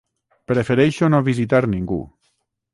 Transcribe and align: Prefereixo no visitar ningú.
Prefereixo 0.51 1.11
no 1.15 1.21
visitar 1.29 1.63
ningú. 1.77 2.03